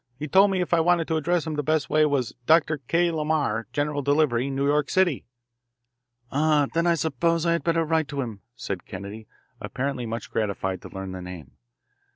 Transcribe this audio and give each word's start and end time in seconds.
He 0.17 0.27
told 0.27 0.49
me 0.49 0.61
if 0.61 0.73
I 0.73 0.79
wanted 0.79 1.07
to 1.09 1.15
address 1.15 1.45
him 1.45 1.53
the 1.53 1.61
best 1.61 1.87
way 1.87 2.07
was 2.07 2.33
'Dr. 2.47 2.79
K. 2.87 3.11
Lamar, 3.11 3.67
General 3.71 4.01
Delivery, 4.01 4.49
New 4.49 4.65
York 4.65 4.89
City.'" 4.89 5.27
"Ah, 6.31 6.65
then 6.73 6.87
I 6.87 6.95
suppose 6.95 7.45
I 7.45 7.51
had 7.51 7.63
better 7.63 7.85
write 7.85 8.07
to 8.07 8.21
him," 8.21 8.41
said 8.55 8.85
Kennedy, 8.87 9.27
apparently 9.61 10.07
much 10.07 10.31
gratified 10.31 10.81
to 10.81 10.89
learn 10.89 11.11
the 11.11 11.21
name. 11.21 11.51